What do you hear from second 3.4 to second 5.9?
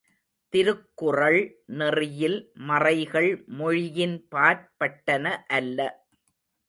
மொழியின் பாற் பட்டன அல்ல.